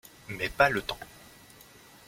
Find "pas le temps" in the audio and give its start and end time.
0.49-0.97